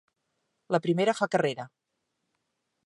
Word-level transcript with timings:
La 0.75 0.79
primera 0.85 1.15
fa 1.21 1.29
carrera. 1.37 1.67